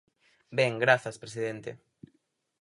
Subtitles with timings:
[0.59, 1.69] Ben, grazas presidente.